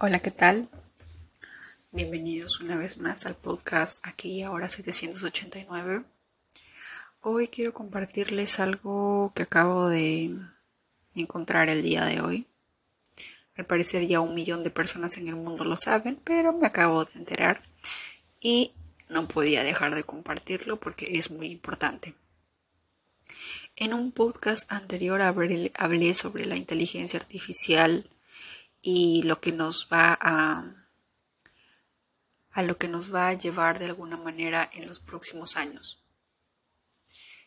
Hola, 0.00 0.20
¿qué 0.20 0.30
tal? 0.30 0.68
Bienvenidos 1.90 2.60
una 2.60 2.76
vez 2.76 2.98
más 2.98 3.26
al 3.26 3.34
podcast 3.34 4.06
aquí 4.06 4.30
y 4.30 4.42
ahora 4.42 4.68
789. 4.68 6.04
Hoy 7.20 7.48
quiero 7.48 7.74
compartirles 7.74 8.60
algo 8.60 9.32
que 9.34 9.42
acabo 9.42 9.88
de 9.88 10.36
encontrar 11.16 11.68
el 11.68 11.82
día 11.82 12.04
de 12.04 12.20
hoy. 12.20 12.46
Al 13.56 13.66
parecer 13.66 14.06
ya 14.06 14.20
un 14.20 14.36
millón 14.36 14.62
de 14.62 14.70
personas 14.70 15.18
en 15.18 15.26
el 15.26 15.34
mundo 15.34 15.64
lo 15.64 15.76
saben, 15.76 16.14
pero 16.22 16.52
me 16.52 16.68
acabo 16.68 17.04
de 17.04 17.18
enterar 17.18 17.64
y 18.40 18.74
no 19.08 19.26
podía 19.26 19.64
dejar 19.64 19.96
de 19.96 20.04
compartirlo 20.04 20.78
porque 20.78 21.18
es 21.18 21.32
muy 21.32 21.48
importante. 21.48 22.14
En 23.74 23.94
un 23.94 24.12
podcast 24.12 24.70
anterior 24.70 25.22
hablé 25.22 26.14
sobre 26.14 26.46
la 26.46 26.54
inteligencia 26.54 27.18
artificial 27.18 28.08
y 28.82 29.22
lo 29.22 29.40
que 29.40 29.52
nos 29.52 29.88
va 29.92 30.18
a 30.20 30.74
a 32.58 32.62
lo 32.62 32.76
que 32.76 32.88
nos 32.88 33.14
va 33.14 33.28
a 33.28 33.34
llevar 33.34 33.78
de 33.78 33.84
alguna 33.84 34.16
manera 34.16 34.68
en 34.74 34.88
los 34.88 34.98
próximos 34.98 35.56
años. 35.56 36.02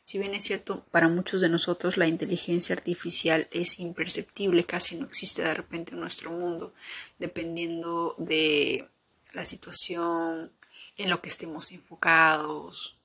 Si 0.04 0.18
bien 0.18 0.34
es 0.34 0.46
cierto, 0.46 0.86
para 0.92 1.10
muchos 1.10 1.42
de 1.42 1.50
nosotros 1.50 1.98
la 1.98 2.08
inteligencia 2.08 2.74
artificial 2.74 3.48
es 3.52 3.80
imperceptible, 3.80 4.64
casi 4.64 4.96
no 4.96 5.06
existe 5.06 5.42
de 5.42 5.54
repente 5.54 5.92
en 5.92 6.00
nuestro 6.00 6.32
mundo, 6.32 6.74
dependiendo 7.20 8.16
de 8.20 8.88
la 9.34 9.44
situación, 9.44 10.52
en 10.98 11.10
lo 11.10 11.22
que 11.22 11.30
estemos 11.30 11.72
enfocados, 11.72 12.98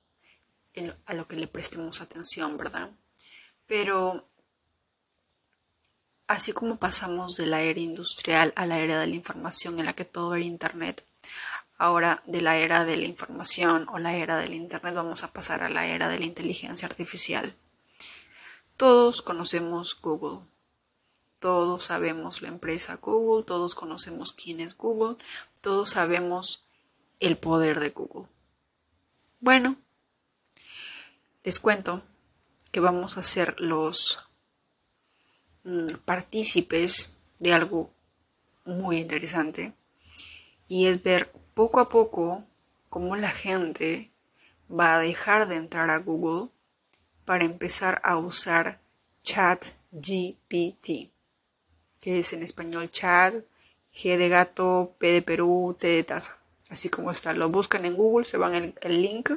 a 1.05 1.13
lo 1.13 1.27
que 1.27 1.35
le 1.35 1.47
prestemos 1.47 2.01
atención, 2.01 2.57
¿verdad? 2.57 2.89
Pero 3.67 4.26
así 6.27 6.51
como 6.51 6.77
pasamos 6.77 7.35
de 7.37 7.45
la 7.45 7.61
era 7.61 7.79
industrial 7.79 8.53
a 8.55 8.65
la 8.65 8.79
era 8.79 8.99
de 8.99 9.07
la 9.07 9.15
información 9.15 9.79
en 9.79 9.85
la 9.85 9.93
que 9.93 10.05
todo 10.05 10.35
era 10.35 10.45
Internet, 10.45 11.05
ahora 11.77 12.21
de 12.25 12.41
la 12.41 12.57
era 12.57 12.85
de 12.85 12.97
la 12.97 13.05
información 13.05 13.87
o 13.89 13.97
la 13.99 14.15
era 14.15 14.37
del 14.37 14.53
Internet 14.53 14.93
vamos 14.93 15.23
a 15.23 15.31
pasar 15.31 15.63
a 15.63 15.69
la 15.69 15.87
era 15.87 16.09
de 16.09 16.19
la 16.19 16.25
inteligencia 16.25 16.87
artificial. 16.87 17.55
Todos 18.75 19.21
conocemos 19.21 19.99
Google. 19.99 20.45
Todos 21.39 21.83
sabemos 21.85 22.41
la 22.41 22.47
empresa 22.47 22.95
Google, 22.95 23.45
todos 23.45 23.75
conocemos 23.75 24.33
quién 24.33 24.59
es 24.59 24.75
Google, 24.75 25.17
todos 25.61 25.91
sabemos 25.91 26.67
el 27.19 27.37
poder 27.37 27.79
de 27.79 27.91
Google. 27.91 28.27
Bueno, 29.39 29.77
les 31.43 31.59
cuento 31.59 32.01
que 32.71 32.79
vamos 32.79 33.17
a 33.17 33.23
ser 33.23 33.59
los 33.59 34.26
partícipes 36.05 37.15
de 37.39 37.53
algo 37.53 37.91
muy 38.65 38.97
interesante 38.97 39.73
y 40.67 40.87
es 40.87 41.03
ver 41.03 41.31
poco 41.53 41.79
a 41.79 41.89
poco 41.89 42.43
cómo 42.89 43.15
la 43.15 43.31
gente 43.31 44.11
va 44.69 44.95
a 44.95 44.99
dejar 44.99 45.47
de 45.47 45.55
entrar 45.55 45.89
a 45.89 45.97
Google 45.97 46.49
para 47.25 47.45
empezar 47.45 48.01
a 48.03 48.17
usar 48.17 48.79
Chat 49.21 49.65
GPT, 49.91 51.09
que 51.99 52.19
es 52.19 52.33
en 52.33 52.43
español 52.43 52.89
chat, 52.89 53.33
G 53.93 54.17
de 54.17 54.29
gato, 54.29 54.95
P 54.99 55.11
de 55.11 55.21
Perú, 55.21 55.75
T 55.77 55.87
de 55.87 56.03
taza. 56.03 56.37
Así 56.69 56.89
como 56.89 57.11
está, 57.11 57.33
lo 57.33 57.49
buscan 57.49 57.85
en 57.85 57.95
Google, 57.95 58.25
se 58.25 58.37
van 58.37 58.55
el, 58.55 58.73
el 58.81 59.01
link 59.01 59.31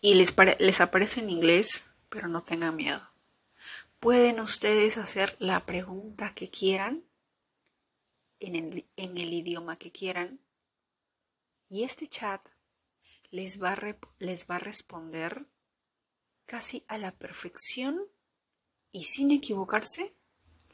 y 0.00 0.14
les, 0.14 0.34
les 0.58 0.80
aparece 0.80 1.20
en 1.20 1.30
inglés, 1.30 1.92
pero 2.08 2.28
no 2.28 2.42
tengan 2.42 2.76
miedo. 2.76 3.00
Pueden 4.00 4.38
ustedes 4.38 4.96
hacer 4.96 5.36
la 5.40 5.66
pregunta 5.66 6.32
que 6.32 6.48
quieran 6.48 7.04
en 8.38 8.54
el, 8.54 9.32
idioma 9.32 9.76
que 9.76 9.90
quieran 9.90 10.38
y 11.68 11.82
este 11.82 12.06
chat 12.06 12.40
les 13.30 13.60
va, 13.60 13.72
a 13.72 13.96
les 14.20 14.46
va 14.48 14.56
a 14.56 14.60
responder 14.60 15.46
casi 16.46 16.84
a 16.86 16.96
la 16.96 17.10
perfección 17.10 18.00
y 18.92 19.04
sin 19.04 19.32
equivocarse 19.32 20.14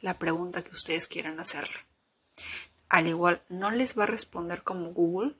la 0.02 0.18
pregunta 0.18 0.62
que 0.62 0.72
ustedes 0.72 1.06
quieran 1.06 1.40
hacerle. 1.40 1.78
Al 2.90 3.06
igual, 3.06 3.42
no 3.48 3.70
les 3.70 3.98
va 3.98 4.02
a 4.02 4.06
responder 4.06 4.62
como 4.62 4.92
Google, 4.92 5.34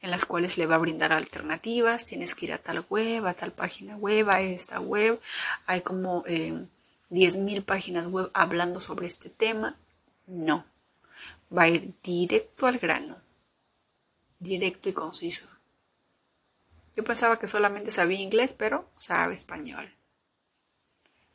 en 0.00 0.12
las 0.12 0.24
cuales 0.24 0.56
le 0.56 0.66
va 0.66 0.76
a 0.76 0.78
brindar 0.78 1.12
alternativas, 1.12 2.06
tienes 2.06 2.36
que 2.36 2.46
ir 2.46 2.52
a 2.52 2.58
tal 2.58 2.86
web, 2.88 3.26
a 3.26 3.34
tal 3.34 3.52
página 3.52 3.96
web, 3.96 4.30
a 4.30 4.40
esta 4.40 4.78
web, 4.78 5.20
hay 5.66 5.80
como 5.80 6.22
eh, 6.26 6.66
10.000 7.14 7.64
páginas 7.64 8.08
web 8.08 8.30
hablando 8.34 8.80
sobre 8.80 9.06
este 9.06 9.30
tema. 9.30 9.78
No, 10.26 10.66
va 11.56 11.62
a 11.62 11.68
ir 11.68 11.94
directo 12.02 12.66
al 12.66 12.78
grano, 12.78 13.22
directo 14.40 14.88
y 14.88 14.92
conciso. 14.92 15.46
Yo 16.96 17.04
pensaba 17.04 17.38
que 17.38 17.46
solamente 17.46 17.92
sabía 17.92 18.18
inglés, 18.20 18.52
pero 18.52 18.90
sabe 18.96 19.34
español. 19.34 19.94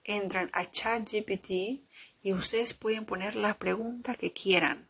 Entran 0.04 0.50
a 0.54 0.70
ChatGPT 0.70 1.82
y 2.22 2.34
ustedes 2.34 2.74
pueden 2.74 3.06
poner 3.06 3.36
la 3.36 3.58
pregunta 3.58 4.16
que 4.16 4.34
quieran 4.34 4.88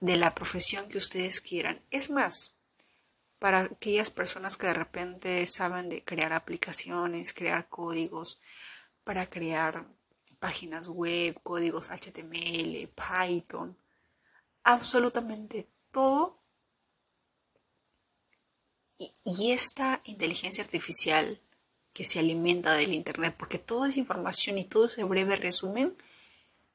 de 0.00 0.16
la 0.16 0.34
profesión 0.34 0.88
que 0.88 0.98
ustedes 0.98 1.40
quieran. 1.40 1.80
Es 1.90 2.10
más, 2.10 2.54
para 3.38 3.60
aquellas 3.60 4.10
personas 4.10 4.58
que 4.58 4.66
de 4.66 4.74
repente 4.74 5.46
saben 5.46 5.88
de 5.88 6.04
crear 6.04 6.34
aplicaciones, 6.34 7.32
crear 7.32 7.68
códigos, 7.68 8.40
para 9.10 9.28
crear 9.28 9.88
páginas 10.38 10.86
web, 10.86 11.36
códigos 11.42 11.90
HTML, 11.90 12.88
Python, 12.94 13.76
absolutamente 14.62 15.68
todo. 15.90 16.38
Y, 18.96 19.50
esta 19.50 20.00
inteligencia 20.04 20.62
artificial 20.62 21.40
que 21.92 22.04
se 22.04 22.20
alimenta 22.20 22.74
del 22.74 22.92
Internet, 22.92 23.34
porque 23.36 23.58
toda 23.58 23.88
esa 23.88 23.98
información 23.98 24.58
y 24.58 24.64
todo 24.64 24.86
ese 24.86 25.02
breve 25.02 25.34
resumen 25.34 25.96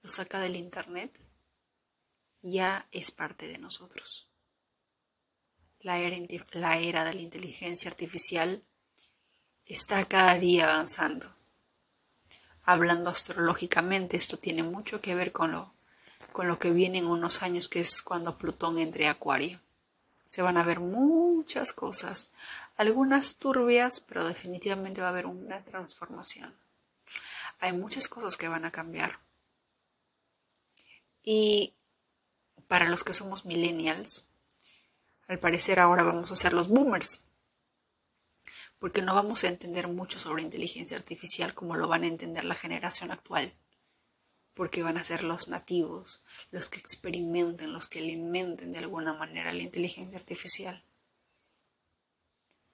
lo 0.02 0.10
saca 0.10 0.42
del 0.42 0.58
Internet, 0.58 1.18
ya 2.42 2.86
es 2.92 3.12
parte 3.12 3.48
de 3.48 3.60
nosotros. 3.60 4.30
La 5.80 6.00
era, 6.00 6.18
la 6.52 6.80
era 6.80 7.06
de 7.06 7.14
la 7.14 7.22
inteligencia 7.22 7.90
artificial 7.90 8.62
está 9.66 10.04
cada 10.04 10.38
día 10.38 10.66
avanzando 10.66 11.35
hablando 12.66 13.10
astrológicamente, 13.10 14.18
esto 14.18 14.38
tiene 14.38 14.64
mucho 14.64 15.00
que 15.00 15.16
ver 15.16 15.32
con 15.32 15.52
lo, 15.52 15.74
con 16.32 16.48
lo 16.48 16.60
que 16.60 16.72
viene 16.72 16.98
en 16.98 17.08
unos 17.08 17.42
años, 17.44 17.70
que 17.70 17.80
es 17.80 18.02
cuando 18.02 18.38
Plutón 18.38 18.80
entre 18.80 19.08
Acuario. 19.08 19.60
Se 20.24 20.42
van 20.42 20.58
a 20.58 20.64
ver 20.64 20.80
muchas 20.80 21.72
cosas, 21.72 22.32
algunas 22.76 23.36
turbias, 23.36 24.00
pero 24.00 24.28
definitivamente 24.28 25.02
va 25.02 25.08
a 25.08 25.12
haber 25.12 25.28
una 25.28 25.64
transformación. 25.64 26.56
Hay 27.60 27.74
muchas 27.74 28.08
cosas 28.08 28.36
que 28.36 28.48
van 28.48 28.66
a 28.66 28.72
cambiar. 28.72 29.20
Y 31.24 31.74
para 32.68 32.90
los 32.90 33.04
que 33.04 33.14
somos 33.14 33.46
millennials, 33.46 34.26
al 35.28 35.40
parecer 35.40 35.80
ahora 35.80 36.04
vamos 36.04 36.32
a 36.32 36.36
ser 36.36 36.54
los 36.54 36.68
boomers 36.68 37.22
porque 38.80 39.02
no 39.02 39.16
vamos 39.16 39.44
a 39.44 39.50
entender 39.50 39.88
mucho 39.88 40.20
sobre 40.20 40.44
inteligencia 40.44 40.98
artificial 40.98 41.54
como 41.54 41.76
lo 41.76 41.88
van 41.88 42.04
a 42.04 42.08
entender 42.08 42.44
la 42.44 42.56
generación 42.56 43.12
actual, 43.12 43.54
porque 44.54 44.84
van 44.84 44.98
a 44.98 45.04
ser 45.04 45.24
los 45.24 45.48
nativos, 45.48 46.24
los 46.52 46.70
que 46.70 46.80
experimenten, 46.80 47.74
los 47.74 47.88
que 47.88 48.00
alimenten 48.00 48.72
de 48.72 48.80
alguna 48.80 49.14
manera 49.14 49.54
la 49.54 49.64
inteligencia 49.64 50.18
artificial. 50.18 50.84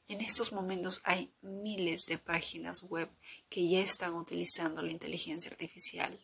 En 0.07 0.19
estos 0.19 0.51
momentos 0.51 0.99
hay 1.05 1.33
miles 1.41 2.05
de 2.05 2.17
páginas 2.17 2.83
web 2.83 3.09
que 3.49 3.69
ya 3.69 3.79
están 3.79 4.13
utilizando 4.13 4.81
la 4.81 4.91
inteligencia 4.91 5.49
artificial. 5.49 6.19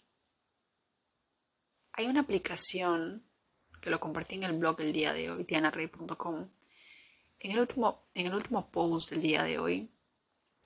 Hay 1.93 2.07
una 2.07 2.19
aplicación 2.19 3.23
que 3.81 3.89
lo 3.89 3.99
compartí 3.99 4.35
en 4.35 4.43
el 4.43 4.57
blog 4.57 4.81
el 4.81 4.91
día 4.91 5.13
de 5.13 5.31
hoy, 5.31 5.45
tianarrey.com, 5.45 6.49
en 7.39 7.51
el, 7.51 7.59
último, 7.59 8.03
en 8.13 8.27
el 8.27 8.33
último 8.33 8.67
post 8.69 9.11
del 9.11 9.21
día 9.21 9.43
de 9.43 9.59
hoy, 9.59 9.89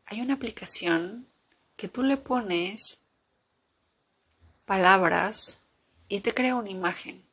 hay 0.05 0.21
una 0.21 0.33
aplicación 0.33 1.27
que 1.75 1.87
tú 1.87 2.03
le 2.03 2.17
pones 2.17 3.03
palabras 4.65 5.67
y 6.07 6.21
te 6.21 6.33
crea 6.33 6.55
una 6.55 6.69
imagen. 6.69 7.25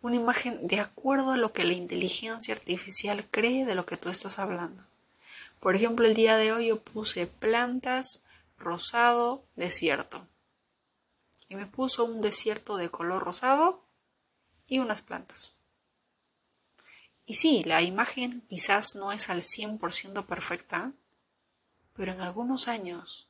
Una 0.00 0.16
imagen 0.16 0.66
de 0.66 0.80
acuerdo 0.80 1.32
a 1.32 1.36
lo 1.36 1.52
que 1.52 1.64
la 1.64 1.74
inteligencia 1.74 2.54
artificial 2.54 3.26
cree 3.30 3.64
de 3.64 3.74
lo 3.74 3.86
que 3.86 3.96
tú 3.96 4.08
estás 4.08 4.38
hablando. 4.38 4.84
Por 5.60 5.76
ejemplo, 5.76 6.06
el 6.06 6.14
día 6.14 6.36
de 6.36 6.52
hoy 6.52 6.68
yo 6.68 6.82
puse 6.82 7.26
plantas, 7.26 8.22
rosado, 8.58 9.44
desierto. 9.54 10.26
Y 11.48 11.54
me 11.54 11.66
puso 11.66 12.04
un 12.04 12.20
desierto 12.20 12.76
de 12.76 12.90
color 12.90 13.22
rosado 13.22 13.84
y 14.66 14.78
unas 14.78 15.02
plantas. 15.02 15.56
Y 17.32 17.34
sí, 17.34 17.64
la 17.64 17.80
imagen 17.80 18.42
quizás 18.50 18.94
no 18.94 19.10
es 19.10 19.30
al 19.30 19.40
100% 19.40 20.26
perfecta, 20.26 20.92
pero 21.94 22.12
en 22.12 22.20
algunos 22.20 22.68
años 22.68 23.26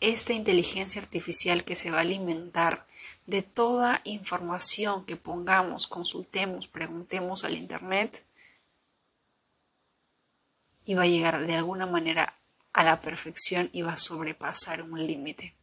esta 0.00 0.32
inteligencia 0.32 1.00
artificial 1.00 1.62
que 1.62 1.76
se 1.76 1.92
va 1.92 1.98
a 1.98 2.00
alimentar 2.00 2.88
de 3.24 3.42
toda 3.42 4.00
información 4.02 5.06
que 5.06 5.14
pongamos, 5.14 5.86
consultemos, 5.86 6.66
preguntemos 6.66 7.44
al 7.44 7.56
Internet, 7.56 8.24
y 10.84 10.94
va 10.94 11.04
a 11.04 11.06
llegar 11.06 11.46
de 11.46 11.54
alguna 11.54 11.86
manera 11.86 12.34
a 12.72 12.82
la 12.82 13.00
perfección 13.00 13.70
y 13.72 13.82
va 13.82 13.92
a 13.92 13.96
sobrepasar 13.96 14.82
un 14.82 15.06
límite. 15.06 15.54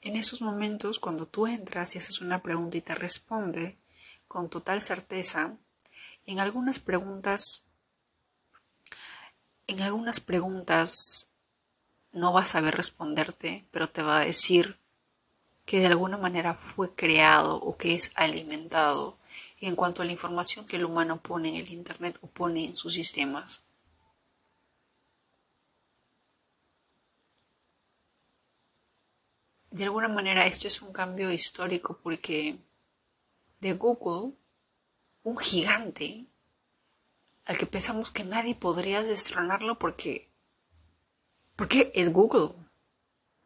En 0.00 0.16
esos 0.16 0.40
momentos, 0.40 0.98
cuando 0.98 1.26
tú 1.26 1.46
entras 1.46 1.94
y 1.94 1.98
haces 1.98 2.22
una 2.22 2.40
pregunta 2.42 2.78
y 2.78 2.80
te 2.80 2.94
responde 2.94 3.76
con 4.36 4.50
total 4.50 4.82
certeza, 4.82 5.56
en 6.26 6.40
algunas 6.40 6.78
preguntas, 6.78 7.64
en 9.66 9.80
algunas 9.80 10.20
preguntas 10.20 11.30
no 12.12 12.34
va 12.34 12.42
a 12.42 12.44
saber 12.44 12.74
responderte, 12.74 13.64
pero 13.70 13.88
te 13.88 14.02
va 14.02 14.18
a 14.18 14.26
decir 14.26 14.78
que 15.64 15.80
de 15.80 15.86
alguna 15.86 16.18
manera 16.18 16.52
fue 16.52 16.94
creado 16.94 17.56
o 17.56 17.78
que 17.78 17.94
es 17.94 18.10
alimentado 18.14 19.16
en 19.58 19.74
cuanto 19.74 20.02
a 20.02 20.04
la 20.04 20.12
información 20.12 20.66
que 20.66 20.76
el 20.76 20.84
humano 20.84 21.22
pone 21.22 21.48
en 21.48 21.54
el 21.54 21.72
Internet 21.72 22.18
o 22.20 22.26
pone 22.26 22.66
en 22.66 22.76
sus 22.76 22.92
sistemas. 22.92 23.64
De 29.70 29.84
alguna 29.84 30.08
manera 30.08 30.44
esto 30.44 30.68
es 30.68 30.82
un 30.82 30.92
cambio 30.92 31.32
histórico 31.32 31.98
porque 32.02 32.58
de 33.60 33.72
Google, 33.74 34.34
un 35.22 35.38
gigante, 35.38 36.26
al 37.44 37.58
que 37.58 37.66
pensamos 37.66 38.10
que 38.10 38.24
nadie 38.24 38.54
podría 38.54 39.02
destronarlo 39.02 39.78
porque, 39.78 40.28
porque 41.54 41.92
es 41.94 42.12
Google. 42.12 42.54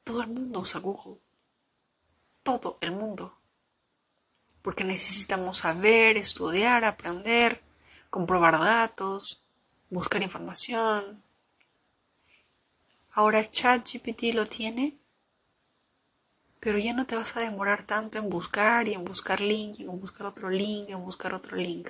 Todo 0.05 0.23
el 0.23 0.29
mundo 0.29 0.61
usa 0.61 0.81
Google. 0.81 1.21
Todo 2.43 2.79
el 2.81 2.93
mundo. 2.93 3.39
Porque 4.63 4.85
necesitamos 4.85 5.59
saber, 5.59 6.17
estudiar, 6.17 6.85
aprender, 6.85 7.63
comprobar 8.11 8.59
datos, 8.59 9.45
buscar 9.91 10.23
información. 10.23 11.23
Ahora 13.13 13.49
ChatGPT 13.49 14.35
lo 14.35 14.47
tiene 14.47 15.00
pero 16.61 16.79
ya 16.79 16.93
no 16.93 17.07
te 17.07 17.17
vas 17.17 17.37
a 17.37 17.41
demorar 17.41 17.85
tanto 17.85 18.19
en 18.19 18.29
buscar 18.31 18.87
y 18.87 18.95
en 18.95 19.05
buscar 19.05 19.41
link, 19.41 19.81
y 19.81 19.83
en 19.85 19.99
buscar 19.99 20.27
otro 20.27 20.51
link, 20.51 20.91
en 20.91 21.03
buscar 21.03 21.35
otro 21.35 21.57
link. 21.57 21.89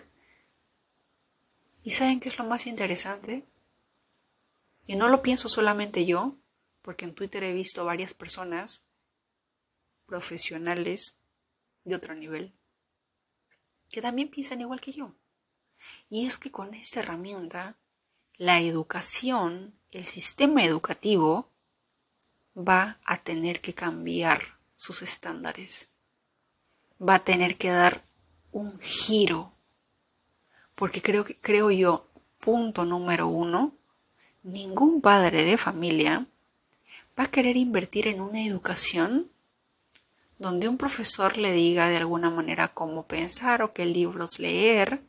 ¿Y 1.82 1.90
saben 1.92 2.20
qué 2.20 2.28
es 2.28 2.38
lo 2.38 2.44
más 2.44 2.66
interesante? 2.66 3.44
Y 4.86 4.96
no 4.96 5.08
lo 5.08 5.22
pienso 5.22 5.48
solamente 5.48 6.06
yo, 6.06 6.36
porque 6.82 7.04
en 7.04 7.14
Twitter 7.14 7.44
he 7.44 7.52
visto 7.52 7.84
varias 7.84 8.14
personas 8.14 8.84
profesionales 10.06 11.16
de 11.84 11.94
otro 11.94 12.14
nivel 12.14 12.54
que 13.90 14.00
también 14.00 14.28
piensan 14.28 14.60
igual 14.60 14.80
que 14.80 14.92
yo. 14.92 15.14
Y 16.08 16.26
es 16.26 16.38
que 16.38 16.50
con 16.50 16.74
esta 16.74 17.00
herramienta, 17.00 17.76
la 18.36 18.60
educación, 18.60 19.74
el 19.90 20.06
sistema 20.06 20.64
educativo, 20.64 21.50
va 22.56 23.00
a 23.04 23.18
tener 23.18 23.60
que 23.60 23.74
cambiar 23.74 24.59
sus 24.80 25.02
estándares. 25.02 25.90
Va 26.98 27.16
a 27.16 27.24
tener 27.24 27.56
que 27.56 27.68
dar 27.68 28.02
un 28.50 28.80
giro. 28.80 29.52
Porque 30.74 31.02
creo, 31.02 31.26
creo 31.42 31.70
yo, 31.70 32.08
punto 32.38 32.86
número 32.86 33.28
uno, 33.28 33.74
ningún 34.42 35.02
padre 35.02 35.44
de 35.44 35.58
familia 35.58 36.26
va 37.18 37.24
a 37.24 37.30
querer 37.30 37.58
invertir 37.58 38.08
en 38.08 38.22
una 38.22 38.42
educación 38.42 39.30
donde 40.38 40.66
un 40.66 40.78
profesor 40.78 41.36
le 41.36 41.52
diga 41.52 41.90
de 41.90 41.98
alguna 41.98 42.30
manera 42.30 42.68
cómo 42.68 43.06
pensar 43.06 43.60
o 43.62 43.74
qué 43.74 43.84
libros 43.84 44.38
leer, 44.38 45.02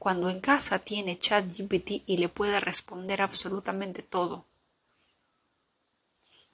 cuando 0.00 0.28
en 0.28 0.40
casa 0.40 0.80
tiene 0.80 1.20
ChatGPT 1.20 2.02
y 2.04 2.16
le 2.16 2.28
puede 2.28 2.58
responder 2.58 3.22
absolutamente 3.22 4.02
todo. 4.02 4.44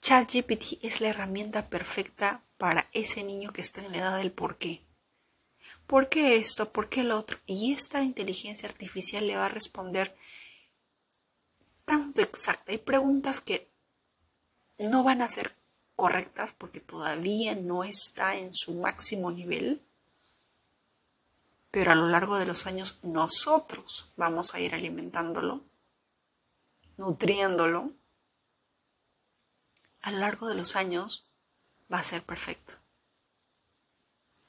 ChatGPT 0.04 0.84
es 0.84 1.00
la 1.00 1.08
herramienta 1.08 1.70
perfecta 1.70 2.42
para 2.58 2.86
ese 2.92 3.24
niño 3.24 3.54
que 3.54 3.62
está 3.62 3.82
en 3.82 3.92
la 3.92 3.98
edad 3.98 4.18
del 4.18 4.32
por 4.32 4.58
qué. 4.58 4.82
¿Por 5.86 6.10
qué 6.10 6.36
esto? 6.36 6.70
¿Por 6.70 6.90
qué 6.90 7.02
lo 7.02 7.18
otro? 7.18 7.38
Y 7.46 7.72
esta 7.72 8.02
inteligencia 8.02 8.68
artificial 8.68 9.26
le 9.26 9.36
va 9.36 9.46
a 9.46 9.48
responder 9.48 10.14
tanto 11.86 12.20
exacta. 12.20 12.72
Hay 12.72 12.76
preguntas 12.76 13.40
que 13.40 13.70
no 14.76 15.04
van 15.04 15.22
a 15.22 15.28
ser 15.30 15.56
correctas 15.96 16.52
porque 16.52 16.80
todavía 16.80 17.54
no 17.54 17.82
está 17.82 18.36
en 18.36 18.52
su 18.52 18.74
máximo 18.74 19.30
nivel. 19.30 19.80
Pero 21.70 21.92
a 21.92 21.94
lo 21.94 22.08
largo 22.08 22.36
de 22.36 22.44
los 22.44 22.66
años 22.66 22.98
nosotros 23.02 24.12
vamos 24.18 24.54
a 24.54 24.60
ir 24.60 24.74
alimentándolo, 24.74 25.64
nutriéndolo 26.98 27.90
a 30.04 30.10
lo 30.10 30.18
largo 30.18 30.48
de 30.48 30.54
los 30.54 30.76
años 30.76 31.24
va 31.90 31.98
a 31.98 32.04
ser 32.04 32.22
perfecto. 32.22 32.74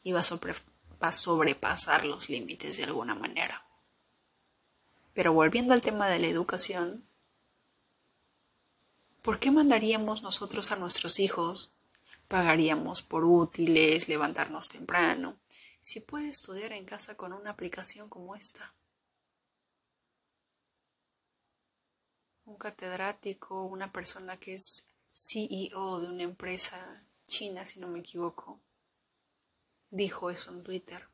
Y 0.04 0.12
va 0.12 0.20
a, 0.20 1.14
sobrepasar 1.14 2.04
los 2.04 2.30
límites 2.30 2.76
de 2.76 2.84
alguna 2.84 3.16
manera. 3.16 3.66
Pero 5.14 5.32
volviendo 5.32 5.74
al 5.74 5.82
tema 5.82 6.10
de 6.10 6.20
la 6.20 6.28
educación, 6.28 7.08
¿por 9.22 9.40
qué 9.40 9.50
mandaríamos 9.50 10.24
nosotros 10.24 10.74
a 10.74 10.76
nuestros 10.76 11.20
hijos? 11.22 11.74
Pagaríamos 12.28 13.02
por 13.02 13.24
útiles, 13.24 14.10
levantarnos 14.10 14.68
temprano, 14.68 15.40
si 15.80 16.02
puede 16.02 16.28
estudiar 16.28 16.74
en 16.74 16.84
casa 16.84 17.16
con 17.16 17.32
una 17.32 17.52
aplicación 17.52 18.10
como 18.10 18.36
esta. 18.36 18.76
Un 22.44 22.58
catedrático, 22.58 23.64
una 23.64 23.94
persona 23.94 24.38
que 24.38 24.56
es 24.56 24.90
CEO 25.18 26.02
de 26.02 26.08
una 26.08 26.24
empresa 26.24 27.06
china, 27.26 27.66
si 27.66 27.80
no 27.80 27.88
me 27.88 28.00
equivoco, 28.00 28.60
dijo 29.90 30.30
eso 30.30 30.52
en 30.52 30.62
Twitter. 30.62 31.08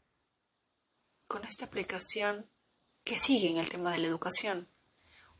Con 1.27 1.45
esta 1.45 1.65
aplicación 1.65 2.50
que 3.03 3.15
sigue 3.15 3.51
en 3.51 3.57
el 3.57 3.69
tema 3.69 3.92
de 3.92 4.00
la 4.00 4.07
educación, 4.07 4.68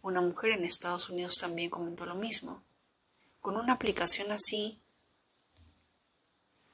una 0.04 0.22
mujer 0.22 0.52
en 0.52 0.64
Estados 0.64 1.10
Unidos 1.10 1.40
también 1.40 1.72
comentó 1.72 2.06
lo 2.06 2.14
mismo. 2.14 2.64
Con 3.40 3.58
una 3.58 3.74
aplicación 3.74 4.32
así, 4.32 4.80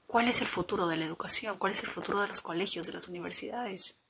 ¿cuál 0.08 0.28
es 0.28 0.42
el 0.42 0.48
futuro 0.48 0.88
de 0.88 0.98
la 0.98 1.06
educación? 1.06 1.58
¿Cuál 1.58 1.72
es 1.72 1.84
el 1.84 1.90
futuro 1.90 2.20
de 2.20 2.28
los 2.28 2.42
colegios, 2.42 2.86
de 2.86 2.94
las 2.94 3.08
universidades? 3.08 4.02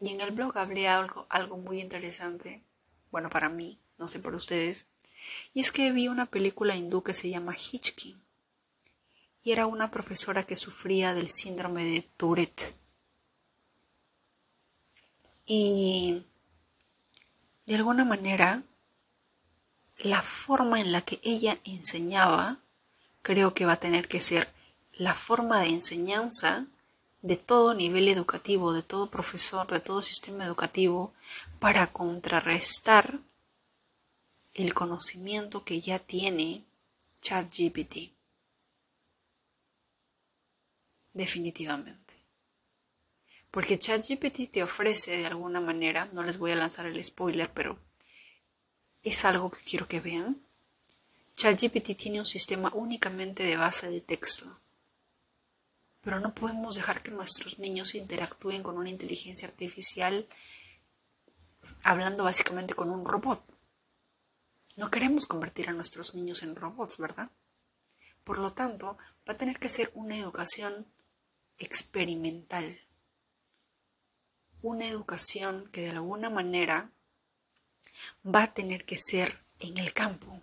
Y 0.00 0.14
en 0.14 0.22
el 0.22 0.30
blog 0.30 0.56
hablé 0.56 0.88
algo, 0.88 1.26
algo 1.28 1.58
muy 1.58 1.82
interesante, 1.82 2.64
bueno, 3.10 3.28
para 3.28 3.50
mí, 3.50 3.78
no 3.98 4.08
sé 4.08 4.18
por 4.18 4.34
ustedes, 4.34 4.88
y 5.54 5.60
es 5.60 5.72
que 5.72 5.92
vi 5.92 6.08
una 6.08 6.26
película 6.26 6.76
hindú 6.76 7.02
que 7.02 7.14
se 7.14 7.30
llama 7.30 7.56
Hitchkin. 7.56 8.20
Y 9.42 9.52
era 9.52 9.66
una 9.66 9.90
profesora 9.90 10.44
que 10.44 10.56
sufría 10.56 11.14
del 11.14 11.30
síndrome 11.30 11.84
de 11.84 12.02
Tourette. 12.02 12.74
Y 15.46 16.24
de 17.64 17.74
alguna 17.76 18.04
manera, 18.04 18.64
la 19.98 20.22
forma 20.22 20.80
en 20.80 20.92
la 20.92 21.02
que 21.02 21.20
ella 21.22 21.58
enseñaba, 21.64 22.58
creo 23.22 23.54
que 23.54 23.66
va 23.66 23.74
a 23.74 23.80
tener 23.80 24.08
que 24.08 24.20
ser 24.20 24.52
la 24.92 25.14
forma 25.14 25.60
de 25.60 25.68
enseñanza 25.68 26.66
de 27.22 27.36
todo 27.36 27.74
nivel 27.74 28.08
educativo, 28.08 28.72
de 28.72 28.82
todo 28.82 29.10
profesor, 29.10 29.66
de 29.66 29.80
todo 29.80 30.02
sistema 30.02 30.44
educativo, 30.44 31.12
para 31.58 31.88
contrarrestar 31.88 33.18
el 34.56 34.72
conocimiento 34.72 35.64
que 35.64 35.80
ya 35.80 35.98
tiene 35.98 36.64
ChatGPT. 37.20 38.14
Definitivamente. 41.12 42.14
Porque 43.50 43.78
ChatGPT 43.78 44.50
te 44.50 44.62
ofrece 44.62 45.18
de 45.18 45.26
alguna 45.26 45.60
manera, 45.60 46.08
no 46.12 46.22
les 46.22 46.38
voy 46.38 46.52
a 46.52 46.56
lanzar 46.56 46.86
el 46.86 47.02
spoiler, 47.04 47.52
pero 47.52 47.78
es 49.02 49.24
algo 49.24 49.50
que 49.50 49.62
quiero 49.62 49.88
que 49.88 50.00
vean. 50.00 50.42
ChatGPT 51.36 51.96
tiene 51.96 52.20
un 52.20 52.26
sistema 52.26 52.70
únicamente 52.74 53.42
de 53.42 53.56
base 53.56 53.90
de 53.90 54.00
texto. 54.00 54.58
Pero 56.00 56.18
no 56.18 56.34
podemos 56.34 56.76
dejar 56.76 57.02
que 57.02 57.10
nuestros 57.10 57.58
niños 57.58 57.94
interactúen 57.94 58.62
con 58.62 58.78
una 58.78 58.88
inteligencia 58.88 59.48
artificial 59.48 60.26
hablando 61.84 62.24
básicamente 62.24 62.74
con 62.74 62.90
un 62.90 63.04
robot. 63.04 63.55
No 64.76 64.90
queremos 64.90 65.26
convertir 65.26 65.70
a 65.70 65.72
nuestros 65.72 66.14
niños 66.14 66.42
en 66.42 66.54
robots, 66.54 66.98
¿verdad? 66.98 67.30
Por 68.24 68.38
lo 68.38 68.52
tanto, 68.52 68.98
va 69.26 69.32
a 69.32 69.38
tener 69.38 69.58
que 69.58 69.70
ser 69.70 69.90
una 69.94 70.16
educación 70.16 70.86
experimental. 71.58 72.80
Una 74.60 74.86
educación 74.86 75.68
que 75.72 75.82
de 75.82 75.90
alguna 75.90 76.28
manera 76.28 76.90
va 78.24 78.42
a 78.42 78.52
tener 78.52 78.84
que 78.84 78.98
ser 78.98 79.38
en 79.60 79.78
el 79.78 79.94
campo. 79.94 80.40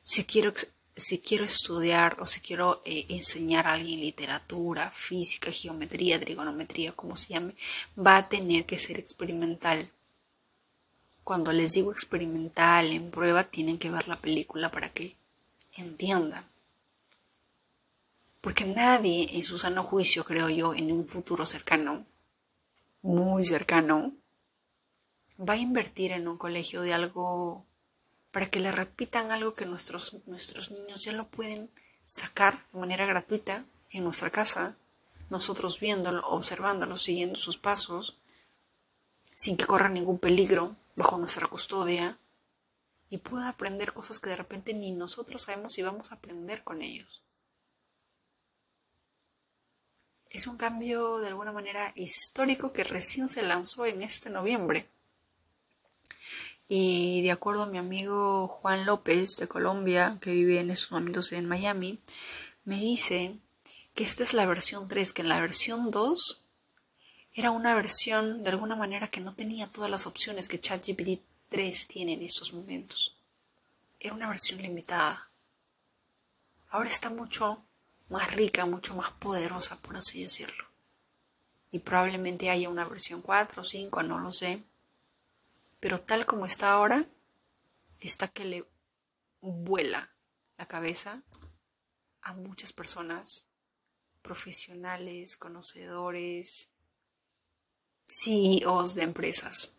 Si 0.00 0.24
quiero, 0.24 0.54
si 0.96 1.18
quiero 1.18 1.44
estudiar 1.44 2.16
o 2.20 2.26
si 2.26 2.40
quiero 2.40 2.80
eh, 2.86 3.04
enseñar 3.10 3.66
a 3.66 3.74
alguien 3.74 4.00
literatura, 4.00 4.90
física, 4.90 5.52
geometría, 5.52 6.18
trigonometría, 6.18 6.92
como 6.92 7.16
se 7.16 7.34
llame, 7.34 7.54
va 7.98 8.16
a 8.16 8.28
tener 8.28 8.64
que 8.64 8.78
ser 8.78 8.98
experimental. 8.98 9.90
Cuando 11.28 11.52
les 11.52 11.74
digo 11.74 11.92
experimental, 11.92 12.86
en 12.90 13.10
prueba, 13.10 13.44
tienen 13.44 13.76
que 13.76 13.90
ver 13.90 14.08
la 14.08 14.18
película 14.18 14.70
para 14.70 14.88
que 14.88 15.14
entiendan. 15.76 16.42
Porque 18.40 18.64
nadie 18.64 19.28
en 19.36 19.44
su 19.44 19.58
sano 19.58 19.82
juicio, 19.82 20.24
creo 20.24 20.48
yo, 20.48 20.72
en 20.72 20.90
un 20.90 21.06
futuro 21.06 21.44
cercano, 21.44 22.06
muy 23.02 23.44
cercano, 23.44 24.14
va 25.38 25.52
a 25.52 25.58
invertir 25.58 26.12
en 26.12 26.28
un 26.28 26.38
colegio 26.38 26.80
de 26.80 26.94
algo 26.94 27.66
para 28.30 28.48
que 28.48 28.60
le 28.60 28.72
repitan 28.72 29.30
algo 29.30 29.52
que 29.52 29.66
nuestros, 29.66 30.16
nuestros 30.24 30.70
niños 30.70 31.04
ya 31.04 31.12
lo 31.12 31.28
pueden 31.28 31.68
sacar 32.06 32.64
de 32.72 32.80
manera 32.80 33.04
gratuita 33.04 33.66
en 33.90 34.02
nuestra 34.02 34.30
casa, 34.30 34.78
nosotros 35.28 35.78
viéndolo, 35.78 36.26
observándolo, 36.26 36.96
siguiendo 36.96 37.36
sus 37.36 37.58
pasos, 37.58 38.16
sin 39.34 39.58
que 39.58 39.66
corra 39.66 39.90
ningún 39.90 40.18
peligro 40.18 40.74
bajo 40.98 41.16
nuestra 41.16 41.46
custodia, 41.46 42.18
y 43.08 43.18
pueda 43.18 43.48
aprender 43.48 43.92
cosas 43.92 44.18
que 44.18 44.30
de 44.30 44.36
repente 44.36 44.74
ni 44.74 44.92
nosotros 44.92 45.42
sabemos 45.42 45.72
si 45.72 45.82
vamos 45.82 46.10
a 46.10 46.16
aprender 46.16 46.64
con 46.64 46.82
ellos. 46.82 47.22
Es 50.28 50.46
un 50.48 50.58
cambio 50.58 51.18
de 51.18 51.28
alguna 51.28 51.52
manera 51.52 51.92
histórico 51.94 52.72
que 52.72 52.84
recién 52.84 53.28
se 53.28 53.42
lanzó 53.42 53.86
en 53.86 54.02
este 54.02 54.28
noviembre. 54.28 54.90
Y 56.66 57.22
de 57.22 57.30
acuerdo 57.30 57.62
a 57.62 57.66
mi 57.66 57.78
amigo 57.78 58.48
Juan 58.48 58.84
López 58.84 59.36
de 59.36 59.48
Colombia, 59.48 60.18
que 60.20 60.32
vive 60.32 60.58
en 60.58 60.70
estos 60.70 60.90
momentos 60.90 61.32
en 61.32 61.46
Miami, 61.46 62.00
me 62.64 62.76
dice 62.76 63.38
que 63.94 64.04
esta 64.04 64.24
es 64.24 64.34
la 64.34 64.44
versión 64.46 64.88
3, 64.88 65.12
que 65.12 65.22
en 65.22 65.28
la 65.28 65.40
versión 65.40 65.90
2 65.92 66.47
era 67.34 67.50
una 67.50 67.74
versión 67.74 68.42
de 68.42 68.50
alguna 68.50 68.76
manera 68.76 69.10
que 69.10 69.20
no 69.20 69.34
tenía 69.34 69.66
todas 69.68 69.90
las 69.90 70.06
opciones 70.06 70.48
que 70.48 70.60
ChatGPT 70.60 71.22
3 71.48 71.86
tiene 71.86 72.14
en 72.14 72.22
estos 72.22 72.52
momentos. 72.52 73.16
Era 74.00 74.14
una 74.14 74.28
versión 74.28 74.60
limitada. 74.60 75.30
Ahora 76.70 76.88
está 76.88 77.10
mucho 77.10 77.64
más 78.08 78.34
rica, 78.34 78.66
mucho 78.66 78.94
más 78.94 79.12
poderosa, 79.12 79.76
por 79.76 79.96
así 79.96 80.22
decirlo. 80.22 80.64
Y 81.70 81.80
probablemente 81.80 82.50
haya 82.50 82.68
una 82.68 82.84
versión 82.84 83.22
4 83.22 83.62
o 83.62 83.64
5, 83.64 84.02
no 84.02 84.18
lo 84.18 84.32
sé. 84.32 84.62
Pero 85.80 86.00
tal 86.00 86.26
como 86.26 86.46
está 86.46 86.72
ahora, 86.72 87.06
está 88.00 88.28
que 88.28 88.44
le 88.44 88.64
vuela 89.40 90.10
la 90.56 90.66
cabeza 90.66 91.22
a 92.22 92.32
muchas 92.32 92.72
personas, 92.72 93.46
profesionales, 94.22 95.36
conocedores, 95.36 96.68
CEOs 98.08 98.94
de 98.94 99.02
empresas. 99.02 99.72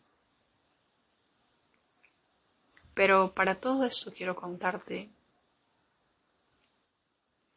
Pero 2.94 3.34
para 3.34 3.56
todo 3.56 3.86
esto 3.86 4.14
quiero 4.14 4.36
contarte 4.36 5.10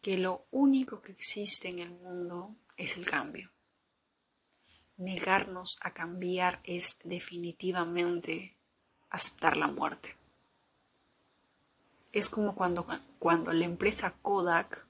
que 0.00 0.16
lo 0.16 0.46
único 0.50 1.02
que 1.02 1.12
existe 1.12 1.68
en 1.68 1.78
el 1.78 1.90
mundo 1.90 2.56
es 2.76 2.96
el 2.96 3.08
cambio. 3.08 3.50
Negarnos 4.96 5.78
a 5.82 5.92
cambiar 5.92 6.60
es 6.64 6.98
definitivamente 7.04 8.56
aceptar 9.10 9.56
la 9.56 9.66
muerte. 9.66 10.16
Es 12.12 12.28
como 12.28 12.54
cuando, 12.54 12.86
cuando 13.18 13.52
la 13.52 13.64
empresa 13.64 14.14
Kodak 14.22 14.86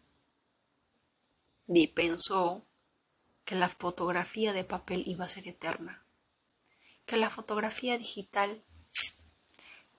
pensó 1.94 2.64
que 3.44 3.54
la 3.54 3.68
fotografía 3.68 4.52
de 4.52 4.64
papel 4.64 5.04
iba 5.06 5.24
a 5.24 5.28
ser 5.28 5.48
eterna, 5.48 6.04
que 7.06 7.16
la 7.16 7.30
fotografía 7.30 7.98
digital 7.98 8.62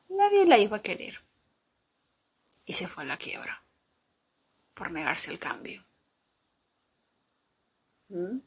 nadie 0.09 0.45
la 0.45 0.57
iba 0.57 0.77
a 0.77 0.81
querer 0.81 1.21
y 2.65 2.73
se 2.73 2.87
fue 2.87 3.03
a 3.03 3.07
la 3.07 3.17
quiebra 3.17 3.63
por 4.73 4.91
negarse 4.91 5.31
al 5.31 5.39
cambio. 5.39 5.85
¿Mm? 8.09 8.39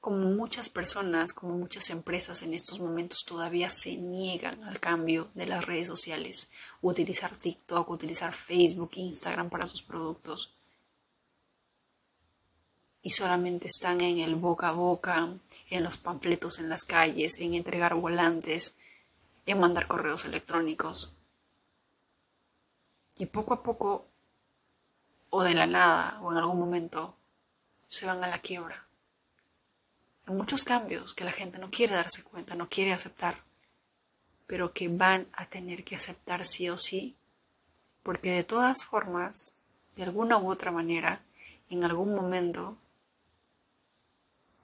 Como 0.00 0.30
muchas 0.30 0.68
personas, 0.68 1.32
como 1.32 1.56
muchas 1.56 1.90
empresas 1.90 2.42
en 2.42 2.54
estos 2.54 2.78
momentos 2.78 3.24
todavía 3.24 3.70
se 3.70 3.96
niegan 3.96 4.62
al 4.62 4.78
cambio 4.78 5.30
de 5.34 5.46
las 5.46 5.64
redes 5.64 5.88
sociales, 5.88 6.48
utilizar 6.80 7.36
TikTok, 7.36 7.90
utilizar 7.90 8.32
Facebook, 8.32 8.92
Instagram 8.94 9.50
para 9.50 9.66
sus 9.66 9.82
productos. 9.82 10.55
Y 13.06 13.10
solamente 13.10 13.68
están 13.68 14.00
en 14.00 14.18
el 14.18 14.34
boca 14.34 14.70
a 14.70 14.72
boca, 14.72 15.28
en 15.70 15.84
los 15.84 15.96
panfletos 15.96 16.58
en 16.58 16.68
las 16.68 16.84
calles, 16.84 17.38
en 17.38 17.54
entregar 17.54 17.94
volantes, 17.94 18.74
en 19.46 19.60
mandar 19.60 19.86
correos 19.86 20.24
electrónicos. 20.24 21.14
Y 23.16 23.26
poco 23.26 23.54
a 23.54 23.62
poco 23.62 24.08
o 25.30 25.44
de 25.44 25.54
la 25.54 25.68
nada 25.68 26.18
o 26.20 26.32
en 26.32 26.38
algún 26.38 26.58
momento 26.58 27.14
se 27.88 28.06
van 28.06 28.24
a 28.24 28.26
la 28.26 28.40
quiebra. 28.40 28.88
Hay 30.26 30.34
muchos 30.34 30.64
cambios 30.64 31.14
que 31.14 31.22
la 31.22 31.30
gente 31.30 31.60
no 31.60 31.70
quiere 31.70 31.94
darse 31.94 32.24
cuenta, 32.24 32.56
no 32.56 32.68
quiere 32.68 32.92
aceptar, 32.92 33.44
pero 34.48 34.72
que 34.72 34.88
van 34.88 35.28
a 35.32 35.46
tener 35.46 35.84
que 35.84 35.94
aceptar 35.94 36.44
sí 36.44 36.68
o 36.70 36.76
sí, 36.76 37.14
porque 38.02 38.32
de 38.32 38.42
todas 38.42 38.84
formas, 38.84 39.54
de 39.94 40.02
alguna 40.02 40.38
u 40.38 40.50
otra 40.50 40.72
manera, 40.72 41.20
en 41.70 41.84
algún 41.84 42.12
momento, 42.12 42.76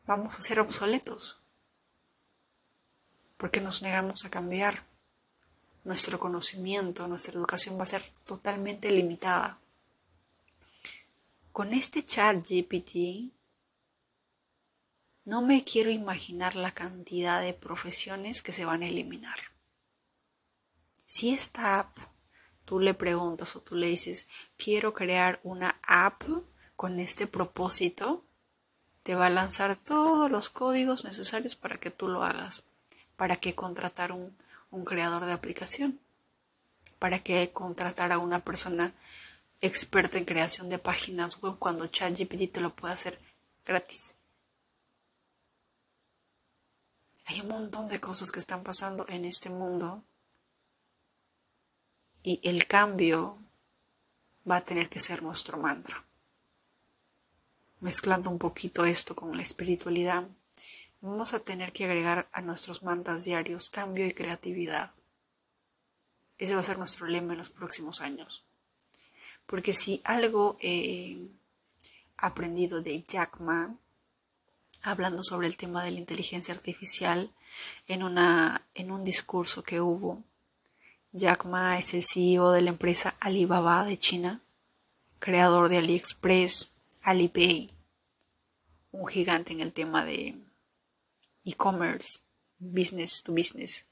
vamos 0.07 0.37
a 0.37 0.41
ser 0.41 0.61
obsoletos, 0.61 1.41
porque 3.37 3.61
nos 3.61 3.83
negamos 3.83 4.25
a 4.25 4.31
cambiar. 4.31 4.85
Nuestro 5.85 6.21
conocimiento, 6.21 7.09
nuestra 7.09 7.35
educación 7.35 7.77
va 7.77 7.83
a 7.83 7.87
ser 7.87 8.05
totalmente 8.25 8.91
limitada. 8.91 9.59
Con 11.51 11.73
este 11.73 12.05
chat 12.05 12.37
GPT 12.37 13.33
no 15.25 15.43
me 15.43 15.65
quiero 15.65 15.91
imaginar 15.91 16.57
la 16.57 16.73
cantidad 16.73 17.41
de 17.43 17.53
profesiones 17.53 18.43
que 18.43 18.53
se 18.53 18.65
van 18.65 18.83
a 18.83 18.89
eliminar. 18.89 19.39
Si 21.05 21.35
esta 21.35 21.79
app 21.79 21.99
tú 22.65 22.81
le 22.81 22.95
preguntas 22.95 23.55
o 23.55 23.61
tú 23.61 23.75
le 23.75 23.89
dices, 23.89 24.29
quiero 24.57 24.95
crear 24.95 25.41
una 25.43 25.79
app 25.83 26.23
con 26.75 26.99
este 26.99 27.27
propósito, 27.27 28.25
te 29.03 29.15
va 29.15 29.27
a 29.27 29.31
lanzar 29.31 29.77
todos 29.77 30.31
los 30.31 30.49
códigos 30.49 31.05
necesarios 31.05 31.57
para 31.57 31.79
que 31.79 31.91
tú 31.91 32.09
lo 32.09 32.25
hagas. 32.25 32.65
¿Para 33.17 33.37
que 33.37 33.55
contratar 33.55 34.13
un, 34.13 34.37
un 34.71 34.85
creador 34.85 35.27
de 35.27 35.33
aplicación? 35.33 36.01
¿Para 36.99 37.19
que 37.21 37.51
contratar 37.53 38.13
a 38.13 38.19
una 38.19 38.41
persona 38.41 38.95
experta 39.63 40.19
en 40.19 40.25
creación 40.25 40.69
de 40.69 40.79
páginas 40.79 41.41
web 41.41 41.57
cuando 41.59 41.87
ChatGPT 41.87 42.53
te 42.53 42.61
lo 42.61 42.75
puede 42.75 42.95
hacer 42.95 43.19
gratis. 43.65 44.17
Hay 47.27 47.41
un 47.41 47.49
montón 47.49 47.89
de 47.89 48.01
cosas 48.01 48.33
que 48.33 48.41
están 48.41 48.65
pasando 48.65 49.07
en 49.09 49.25
este 49.25 49.49
mundo 49.49 50.03
y 52.25 52.41
el 52.43 52.67
cambio 52.67 53.39
va 54.49 54.57
a 54.57 54.65
tener 54.65 54.89
que 54.89 54.99
ser 54.99 55.23
nuestro 55.23 55.57
mantra. 55.57 56.05
Mezclando 57.83 58.31
un 58.31 58.39
poquito 58.39 58.85
esto 58.85 59.17
con 59.17 59.37
la 59.37 59.43
espiritualidad, 59.43 60.29
vamos 61.01 61.35
a 61.35 61.41
tener 61.41 61.73
que 61.73 61.85
agregar 61.85 62.29
a 62.31 62.41
nuestros 62.41 62.85
mantras 62.85 63.25
diarios 63.25 63.69
cambio 63.69 64.07
y 64.07 64.15
creatividad. 64.15 64.93
Ese 66.39 66.55
va 66.55 66.61
a 66.61 66.63
ser 66.63 66.79
nuestro 66.79 67.09
lema 67.09 67.33
en 67.33 67.39
los 67.39 67.51
próximos 67.51 68.01
años. 68.01 68.45
Porque 69.47 69.75
si 69.75 70.01
algo 70.05 70.57
he 70.61 71.27
aprendido 72.17 72.83
de 72.83 73.03
Jack 73.03 73.41
Ma, 73.41 73.75
hablando 74.83 75.25
sobre 75.25 75.49
el 75.49 75.57
tema 75.57 75.83
de 75.83 75.91
la 75.91 75.99
inteligencia 75.99 76.55
artificial 76.55 77.33
en, 77.89 78.05
una, 78.05 78.65
en 78.75 78.93
un 78.93 79.03
discurso 79.03 79.65
que 79.65 79.81
hubo, 79.81 80.23
Jack 81.11 81.47
Ma 81.47 81.81
es 81.81 81.95
el 81.95 82.05
CEO 82.05 82.53
de 82.53 82.63
la 82.63 82.71
empresa 82.71 83.17
Alibaba 83.19 83.85
de 83.85 83.99
China, 83.99 84.41
creador 85.19 85.69
de 85.69 85.79
AliExpress, 85.79 86.73
Alipay, 87.03 87.73
un 88.93 89.07
gigante 89.07 89.53
en 89.53 89.61
el 89.61 89.73
tema 89.73 90.05
de 90.05 90.37
e-commerce, 91.45 92.21
business 92.59 93.23
to 93.23 93.33
business 93.33 93.87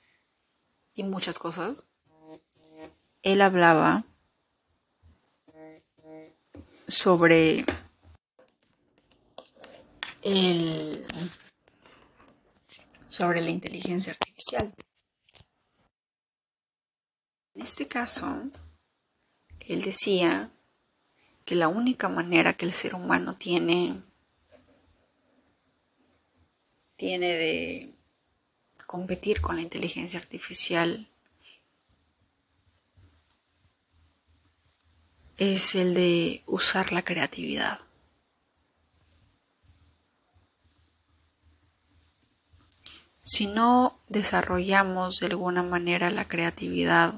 y 0.94 1.02
muchas 1.02 1.38
cosas. 1.38 1.86
Él 3.22 3.40
hablaba 3.40 4.04
sobre 6.86 7.64
el 10.22 11.04
sobre 13.08 13.40
la 13.40 13.50
inteligencia 13.50 14.12
artificial. 14.12 14.72
este 17.54 17.88
caso, 17.88 18.50
él 19.60 19.82
decía 19.82 20.50
que 21.50 21.56
la 21.56 21.66
única 21.66 22.08
manera 22.08 22.52
que 22.52 22.64
el 22.64 22.72
ser 22.72 22.94
humano 22.94 23.34
tiene 23.34 24.00
tiene 26.94 27.26
de 27.26 27.94
competir 28.86 29.40
con 29.40 29.56
la 29.56 29.62
inteligencia 29.62 30.20
artificial 30.20 31.08
es 35.38 35.74
el 35.74 35.94
de 35.94 36.44
usar 36.46 36.92
la 36.92 37.02
creatividad. 37.02 37.80
Si 43.22 43.48
no 43.48 43.98
desarrollamos 44.08 45.18
de 45.18 45.26
alguna 45.26 45.64
manera 45.64 46.12
la 46.12 46.28
creatividad, 46.28 47.14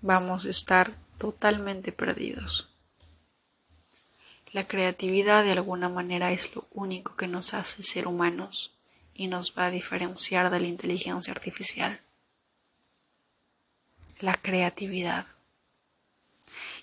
vamos 0.00 0.46
a 0.46 0.50
estar 0.50 1.09
totalmente 1.20 1.92
perdidos. 1.92 2.70
La 4.52 4.66
creatividad 4.66 5.44
de 5.44 5.52
alguna 5.52 5.90
manera 5.90 6.32
es 6.32 6.56
lo 6.56 6.66
único 6.72 7.14
que 7.14 7.28
nos 7.28 7.52
hace 7.52 7.82
ser 7.82 8.08
humanos 8.08 8.74
y 9.14 9.28
nos 9.28 9.54
va 9.56 9.66
a 9.66 9.70
diferenciar 9.70 10.50
de 10.50 10.58
la 10.58 10.66
inteligencia 10.66 11.32
artificial. 11.32 12.00
La 14.18 14.34
creatividad. 14.34 15.26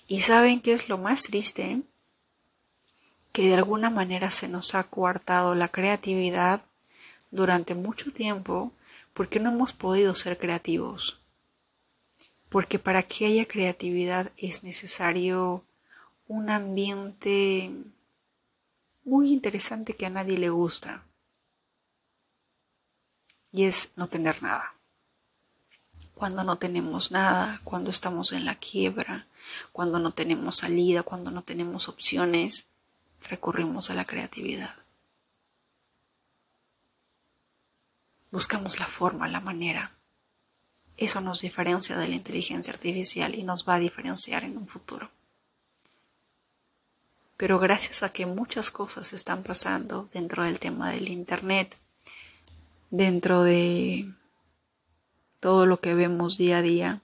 ¿Y 0.06 0.20
saben 0.20 0.60
qué 0.60 0.72
es 0.72 0.88
lo 0.88 0.98
más 0.98 1.24
triste? 1.24 1.82
Que 3.32 3.48
de 3.48 3.54
alguna 3.54 3.90
manera 3.90 4.30
se 4.30 4.46
nos 4.46 4.76
ha 4.76 4.84
coartado 4.84 5.56
la 5.56 5.68
creatividad 5.68 6.62
durante 7.32 7.74
mucho 7.74 8.12
tiempo 8.12 8.72
porque 9.14 9.40
no 9.40 9.50
hemos 9.50 9.72
podido 9.72 10.14
ser 10.14 10.38
creativos. 10.38 11.20
Porque 12.48 12.78
para 12.78 13.02
que 13.02 13.26
haya 13.26 13.46
creatividad 13.46 14.32
es 14.36 14.62
necesario 14.62 15.64
un 16.26 16.50
ambiente 16.50 17.72
muy 19.04 19.32
interesante 19.32 19.94
que 19.94 20.06
a 20.06 20.10
nadie 20.10 20.38
le 20.38 20.50
gusta. 20.50 21.02
Y 23.52 23.64
es 23.64 23.92
no 23.96 24.08
tener 24.08 24.42
nada. 24.42 24.74
Cuando 26.14 26.44
no 26.44 26.58
tenemos 26.58 27.10
nada, 27.10 27.60
cuando 27.64 27.90
estamos 27.90 28.32
en 28.32 28.44
la 28.44 28.56
quiebra, 28.56 29.26
cuando 29.72 29.98
no 29.98 30.12
tenemos 30.12 30.56
salida, 30.56 31.02
cuando 31.02 31.30
no 31.30 31.42
tenemos 31.42 31.88
opciones, 31.88 32.66
recurrimos 33.22 33.90
a 33.90 33.94
la 33.94 34.04
creatividad. 34.04 34.74
Buscamos 38.30 38.78
la 38.78 38.86
forma, 38.86 39.28
la 39.28 39.40
manera. 39.40 39.97
Eso 40.98 41.22
nos 41.22 41.40
diferencia 41.40 41.96
de 41.96 42.08
la 42.08 42.16
inteligencia 42.16 42.72
artificial 42.72 43.34
y 43.34 43.44
nos 43.44 43.66
va 43.66 43.76
a 43.76 43.78
diferenciar 43.78 44.44
en 44.44 44.58
un 44.58 44.66
futuro. 44.66 45.10
Pero 47.36 47.60
gracias 47.60 48.02
a 48.02 48.12
que 48.12 48.26
muchas 48.26 48.72
cosas 48.72 49.12
están 49.12 49.44
pasando 49.44 50.08
dentro 50.12 50.42
del 50.42 50.58
tema 50.58 50.90
del 50.90 51.08
Internet, 51.08 51.76
dentro 52.90 53.44
de 53.44 54.12
todo 55.38 55.66
lo 55.66 55.80
que 55.80 55.94
vemos 55.94 56.36
día 56.36 56.58
a 56.58 56.62
día, 56.62 57.00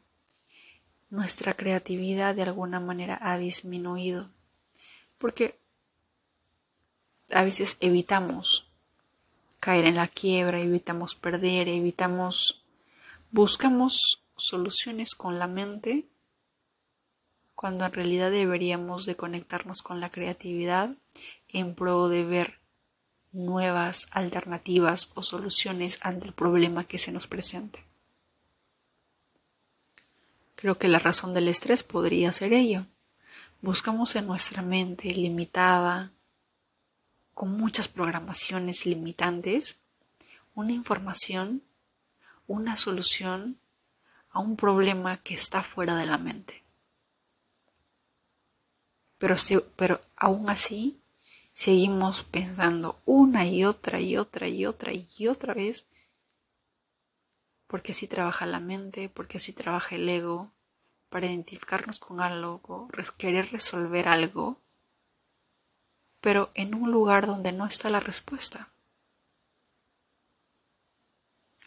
nuestra 1.08 1.54
creatividad 1.54 2.34
de 2.34 2.42
alguna 2.42 2.80
manera 2.80 3.16
ha 3.22 3.38
disminuido. 3.38 4.28
Porque 5.18 5.56
a 7.30 7.44
veces 7.44 7.76
evitamos 7.78 8.66
caer 9.60 9.86
en 9.86 9.94
la 9.94 10.08
quiebra, 10.08 10.60
evitamos 10.60 11.14
perder, 11.14 11.68
evitamos, 11.68 12.63
buscamos 13.34 14.22
soluciones 14.36 15.16
con 15.16 15.40
la 15.40 15.48
mente 15.48 16.06
cuando 17.56 17.84
en 17.84 17.92
realidad 17.92 18.30
deberíamos 18.30 19.06
de 19.06 19.16
conectarnos 19.16 19.82
con 19.82 19.98
la 19.98 20.08
creatividad 20.08 20.94
en 21.48 21.74
pro 21.74 22.08
de 22.08 22.24
ver 22.24 22.60
nuevas 23.32 24.06
alternativas 24.12 25.10
o 25.14 25.24
soluciones 25.24 25.98
ante 26.02 26.28
el 26.28 26.32
problema 26.32 26.84
que 26.84 27.00
se 27.00 27.10
nos 27.10 27.26
presente. 27.26 27.82
Creo 30.54 30.78
que 30.78 30.86
la 30.86 31.00
razón 31.00 31.34
del 31.34 31.48
estrés 31.48 31.82
podría 31.82 32.32
ser 32.32 32.52
ello. 32.52 32.86
Buscamos 33.60 34.14
en 34.14 34.28
nuestra 34.28 34.62
mente 34.62 35.12
limitada, 35.12 36.12
con 37.34 37.50
muchas 37.50 37.88
programaciones 37.88 38.86
limitantes, 38.86 39.80
una 40.54 40.70
información, 40.70 41.64
una 42.46 42.76
solución 42.76 43.58
a 44.30 44.40
un 44.40 44.56
problema 44.56 45.18
que 45.18 45.34
está 45.34 45.62
fuera 45.62 45.96
de 45.96 46.06
la 46.06 46.18
mente. 46.18 46.64
Pero, 49.18 49.36
pero 49.76 50.00
aún 50.16 50.50
así 50.50 51.00
seguimos 51.52 52.24
pensando 52.24 53.00
una 53.04 53.46
y 53.46 53.64
otra 53.64 54.00
y 54.00 54.16
otra 54.16 54.48
y 54.48 54.66
otra 54.66 54.92
y 54.92 55.28
otra 55.28 55.54
vez 55.54 55.86
porque 57.66 57.92
así 57.92 58.06
trabaja 58.06 58.46
la 58.46 58.60
mente, 58.60 59.08
porque 59.08 59.38
así 59.38 59.52
trabaja 59.52 59.96
el 59.96 60.08
ego, 60.08 60.52
para 61.08 61.26
identificarnos 61.26 61.98
con 61.98 62.20
algo, 62.20 62.88
querer 63.18 63.50
resolver 63.50 64.06
algo 64.06 64.60
pero 66.24 66.50
en 66.54 66.74
un 66.74 66.90
lugar 66.90 67.26
donde 67.26 67.52
no 67.52 67.66
está 67.66 67.90
la 67.90 68.00
respuesta. 68.00 68.70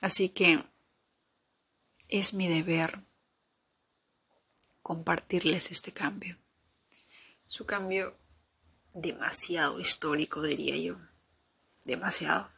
Así 0.01 0.29
que 0.29 0.63
es 2.07 2.33
mi 2.33 2.47
deber 2.47 3.03
compartirles 4.81 5.71
este 5.71 5.91
cambio. 5.91 6.37
Su 7.45 7.65
cambio 7.65 8.17
demasiado 8.93 9.79
histórico, 9.79 10.41
diría 10.41 10.77
yo. 10.77 10.99
Demasiado. 11.83 12.51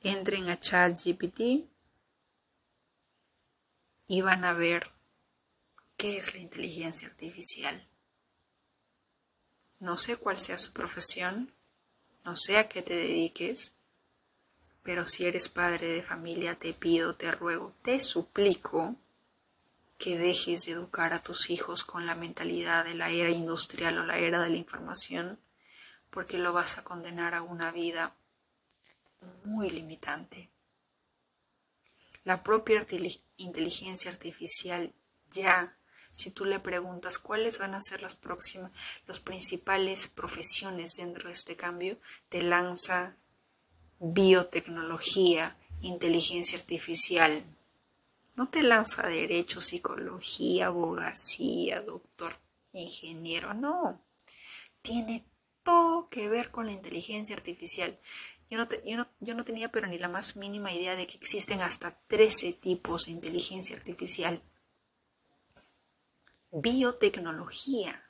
Entren 0.00 0.48
a 0.50 0.58
ChatGPT 0.58 1.68
y 4.06 4.20
van 4.20 4.44
a 4.44 4.52
ver 4.52 4.90
qué 5.96 6.18
es 6.18 6.34
la 6.34 6.40
inteligencia 6.40 7.08
artificial. 7.08 7.88
No 9.78 9.96
sé 9.96 10.16
cuál 10.16 10.38
sea 10.40 10.58
su 10.58 10.72
profesión, 10.72 11.54
no 12.24 12.36
sé 12.36 12.58
a 12.58 12.68
qué 12.68 12.82
te 12.82 12.94
dediques, 12.94 13.74
pero 14.84 15.06
si 15.06 15.24
eres 15.24 15.48
padre 15.48 15.88
de 15.88 16.02
familia, 16.02 16.54
te 16.54 16.74
pido, 16.74 17.16
te 17.16 17.32
ruego, 17.32 17.74
te 17.82 18.00
suplico 18.00 18.94
que 19.98 20.18
dejes 20.18 20.66
de 20.66 20.72
educar 20.72 21.14
a 21.14 21.22
tus 21.22 21.50
hijos 21.50 21.82
con 21.82 22.06
la 22.06 22.14
mentalidad 22.14 22.84
de 22.84 22.94
la 22.94 23.10
era 23.10 23.30
industrial 23.30 23.98
o 23.98 24.04
la 24.04 24.18
era 24.18 24.42
de 24.42 24.50
la 24.50 24.56
información, 24.56 25.40
porque 26.10 26.38
lo 26.38 26.52
vas 26.52 26.76
a 26.78 26.84
condenar 26.84 27.34
a 27.34 27.42
una 27.42 27.72
vida 27.72 28.14
muy 29.44 29.70
limitante. 29.70 30.50
La 32.22 32.42
propia 32.42 32.86
inteligencia 33.38 34.10
artificial 34.10 34.92
ya 35.30 35.76
si 36.14 36.30
tú 36.30 36.44
le 36.44 36.60
preguntas 36.60 37.18
cuáles 37.18 37.58
van 37.58 37.74
a 37.74 37.80
ser 37.80 38.00
las 38.00 38.14
próximas, 38.14 38.70
las 39.06 39.18
principales 39.18 40.06
profesiones 40.06 40.94
dentro 40.96 41.28
de 41.28 41.34
este 41.34 41.56
cambio, 41.56 41.98
te 42.28 42.40
lanza 42.42 43.16
biotecnología, 43.98 45.56
inteligencia 45.80 46.58
artificial. 46.58 47.42
No 48.36 48.48
te 48.48 48.62
lanza 48.62 49.06
derecho, 49.06 49.60
psicología, 49.60 50.66
abogacía, 50.66 51.80
doctor, 51.82 52.38
ingeniero, 52.72 53.54
no. 53.54 54.00
Tiene 54.82 55.24
todo 55.62 56.08
que 56.08 56.28
ver 56.28 56.50
con 56.50 56.66
la 56.66 56.72
inteligencia 56.72 57.36
artificial. 57.36 57.98
Yo 58.50 58.58
no, 58.58 58.68
yo, 59.20 59.34
no, 59.34 59.44
tenía 59.44 59.70
pero 59.70 59.86
ni 59.86 59.98
la 59.98 60.08
más 60.08 60.36
mínima 60.36 60.72
idea 60.72 60.96
de 60.96 61.06
que 61.06 61.16
existen 61.16 61.62
hasta 61.62 61.98
13 62.08 62.52
tipos 62.52 63.06
de 63.06 63.12
inteligencia 63.12 63.76
artificial 63.76 64.42
biotecnología 66.54 68.04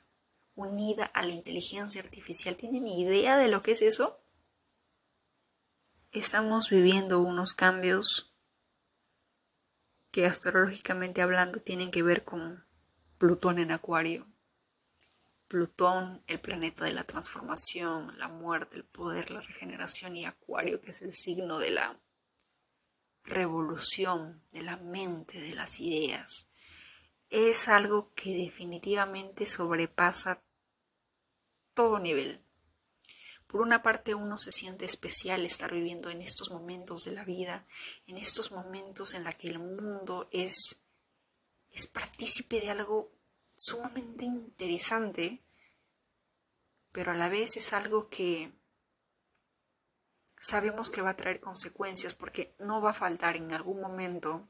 unida 0.55 1.05
a 1.05 1.23
la 1.23 1.33
inteligencia 1.33 2.01
artificial. 2.01 2.55
¿Tienen 2.55 2.87
idea 2.87 3.37
de 3.37 3.47
lo 3.47 3.63
que 3.63 3.71
es 3.71 3.81
eso? 3.81 4.19
Estamos 6.15 6.69
viviendo 6.69 7.19
unos 7.19 7.53
cambios 7.53 8.33
que 10.11 10.25
astrológicamente 10.25 11.21
hablando 11.21 11.59
tienen 11.59 11.91
que 11.91 12.03
ver 12.03 12.23
con 12.23 12.65
Plutón 13.17 13.59
en 13.59 13.71
Acuario. 13.71 14.25
Plutón, 15.49 16.23
el 16.27 16.39
planeta 16.39 16.85
de 16.85 16.93
la 16.93 17.03
transformación, 17.03 18.17
la 18.17 18.29
muerte, 18.29 18.77
el 18.77 18.85
poder, 18.85 19.29
la 19.29 19.41
regeneración 19.41 20.15
y 20.15 20.23
Acuario, 20.23 20.79
que 20.79 20.91
es 20.91 21.01
el 21.01 21.13
signo 21.13 21.59
de 21.59 21.71
la 21.71 21.99
revolución 23.25 24.41
de 24.53 24.61
la 24.61 24.77
mente, 24.77 25.41
de 25.41 25.53
las 25.53 25.81
ideas, 25.81 26.47
es 27.29 27.67
algo 27.67 28.13
que 28.13 28.33
definitivamente 28.33 29.45
sobrepasa 29.45 30.41
todo 31.73 31.99
nivel. 31.99 32.44
Por 33.47 33.61
una 33.61 33.83
parte 33.83 34.15
uno 34.15 34.37
se 34.37 34.51
siente 34.51 34.85
especial 34.85 35.45
estar 35.45 35.73
viviendo 35.73 36.09
en 36.09 36.21
estos 36.21 36.51
momentos 36.51 37.05
de 37.05 37.11
la 37.11 37.23
vida, 37.23 37.65
en 38.07 38.17
estos 38.17 38.51
momentos 38.51 39.13
en 39.13 39.23
la 39.23 39.33
que 39.33 39.47
el 39.47 39.59
mundo 39.59 40.27
es 40.31 40.77
es 41.75 41.87
partícipe 41.87 42.61
de 42.61 42.71
algo 42.71 43.11
sumamente 43.53 44.23
interesante, 44.23 45.43
pero 46.93 47.11
a 47.11 47.15
la 47.15 47.27
vez 47.27 47.57
es 47.57 47.73
algo 47.73 48.07
que 48.07 48.53
sabemos 50.39 50.89
que 50.89 51.01
va 51.01 51.11
a 51.11 51.17
traer 51.17 51.41
consecuencias 51.41 52.13
porque 52.13 52.55
no 52.59 52.81
va 52.81 52.91
a 52.91 52.93
faltar 52.93 53.35
en 53.35 53.51
algún 53.51 53.81
momento 53.81 54.47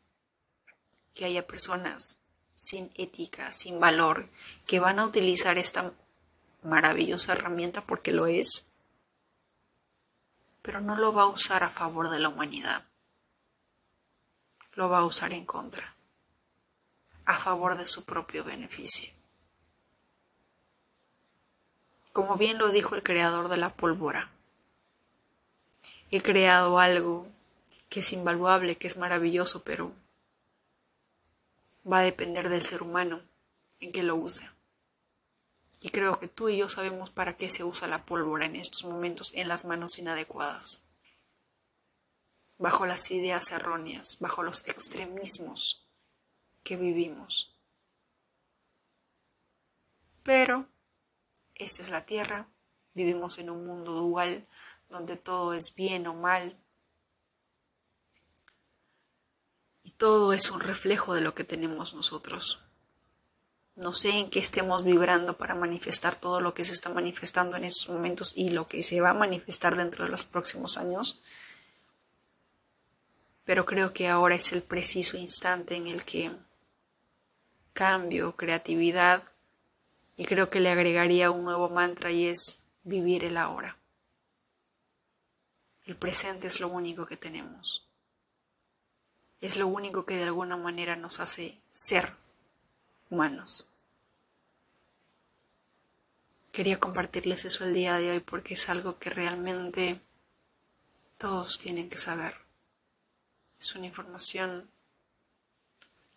que 1.16 1.26
haya 1.26 1.48
personas 1.48 2.20
sin 2.56 2.92
ética, 2.96 3.52
sin 3.52 3.80
valor, 3.80 4.30
que 4.68 4.80
van 4.80 5.00
a 5.00 5.06
utilizar 5.06 5.58
esta 5.58 5.94
maravillosa 6.62 7.34
herramienta 7.34 7.86
porque 7.88 8.12
lo 8.12 8.28
es, 8.28 8.68
pero 10.66 10.82
no 10.82 10.96
lo 10.96 11.14
va 11.14 11.22
a 11.22 11.28
usar 11.28 11.64
a 11.64 11.70
favor 11.70 12.10
de 12.10 12.18
la 12.18 12.30
humanidad, 12.30 12.84
lo 14.74 14.90
va 14.90 14.98
a 14.98 15.06
usar 15.06 15.32
en 15.32 15.46
contra, 15.46 15.96
a 17.26 17.38
favor 17.38 17.78
de 17.78 17.86
su 17.86 18.04
propio 18.04 18.44
beneficio. 18.44 19.14
Como 22.14 22.36
bien 22.36 22.58
lo 22.58 22.72
dijo 22.72 22.96
el 22.96 23.04
creador 23.04 23.48
de 23.48 23.58
la 23.58 23.76
pólvora, 23.76 24.32
he 26.10 26.24
creado 26.24 26.80
algo 26.80 27.28
que 27.88 28.00
es 28.00 28.12
invaluable, 28.12 28.76
que 28.76 28.88
es 28.88 28.98
maravilloso, 28.98 29.64
pero 29.64 29.94
va 31.90 32.00
a 32.00 32.04
depender 32.04 32.50
del 32.50 32.64
ser 32.64 32.82
humano 32.82 33.22
en 33.80 33.92
que 33.92 34.02
lo 34.02 34.16
use. 34.16 34.50
Y 35.86 35.92
creo 35.92 36.20
que 36.20 36.28
tú 36.28 36.50
y 36.50 36.58
yo 36.58 36.68
sabemos 36.68 37.12
para 37.12 37.38
qué 37.38 37.52
se 37.52 37.64
usa 37.64 37.88
la 37.88 38.08
pólvora 38.08 38.48
en 38.48 38.56
estos 38.56 38.86
momentos 38.86 39.32
en 39.36 39.48
las 39.48 39.66
manos 39.66 40.00
inadecuadas, 40.00 40.82
bajo 42.58 42.88
las 42.88 43.12
ideas 43.12 43.52
erróneas, 43.52 44.18
bajo 44.20 44.42
los 44.42 44.68
extremismos 44.68 45.88
que 46.64 46.76
vivimos. 46.76 47.56
Pero 50.24 50.68
esta 51.54 51.84
es 51.84 51.92
la 51.92 52.04
Tierra, 52.04 52.48
vivimos 52.96 53.38
en 53.38 53.52
un 53.52 53.68
mundo 53.68 53.92
dual 53.92 54.48
donde 54.90 55.18
todo 55.18 55.54
es 55.54 55.76
bien 55.76 56.08
o 56.08 56.16
mal, 56.16 56.60
y 59.84 59.92
todo 59.92 60.34
es 60.34 60.50
un 60.50 60.62
reflejo 60.62 61.14
de 61.14 61.22
lo 61.22 61.36
que 61.36 61.44
tenemos 61.44 61.94
nosotros. 61.94 62.65
No 63.76 63.94
sé 63.94 64.10
en 64.12 64.30
qué 64.30 64.40
estemos 64.40 64.84
vibrando 64.84 65.38
para 65.38 65.56
manifestar 65.56 66.16
todo 66.16 66.40
lo 66.40 66.54
que 66.54 66.64
se 66.64 66.74
está 66.74 66.90
manifestando 66.90 67.58
en 67.58 67.66
estos 67.66 67.90
momentos 67.90 68.34
y 68.36 68.52
lo 68.52 68.68
que 68.68 68.84
se 68.84 69.02
va 69.02 69.10
a 69.10 69.14
manifestar 69.14 69.76
dentro 69.76 70.06
de 70.06 70.12
los 70.12 70.24
próximos 70.24 70.78
años. 70.78 71.22
Pero 73.44 73.66
creo 73.66 73.94
que 73.94 74.08
ahora 74.08 74.36
es 74.36 74.54
el 74.54 74.64
preciso 74.64 75.18
instante 75.18 75.76
en 75.76 75.88
el 75.88 76.04
que 76.06 76.32
cambio, 77.74 78.36
creatividad 78.36 79.24
y 80.16 80.26
creo 80.26 80.50
que 80.50 80.62
le 80.62 80.72
agregaría 80.72 81.32
un 81.32 81.44
nuevo 81.44 81.70
mantra 81.70 82.12
y 82.12 82.28
es 82.28 82.64
vivir 82.84 83.26
el 83.26 83.38
ahora. 83.38 83.78
El 85.86 85.98
presente 85.98 86.48
es 86.48 86.60
lo 86.60 86.70
único 86.70 87.06
que 87.06 87.18
tenemos 87.18 87.86
es 89.46 89.58
lo 89.58 89.68
único 89.68 90.06
que 90.06 90.16
de 90.16 90.24
alguna 90.24 90.58
manera 90.58 90.96
nos 90.96 91.20
hace 91.20 91.60
ser 91.70 92.14
humanos. 93.16 93.70
Quería 96.52 96.80
compartirles 96.80 97.46
eso 97.46 97.64
el 97.64 97.74
día 97.74 97.98
de 97.98 98.12
hoy 98.12 98.20
porque 98.20 98.56
es 98.56 98.68
algo 98.70 99.00
que 99.00 99.10
realmente 99.10 100.02
todos 101.18 101.58
tienen 101.58 101.90
que 101.90 101.98
saber. 101.98 102.36
Es 103.58 103.74
una 103.76 103.86
información 103.88 104.70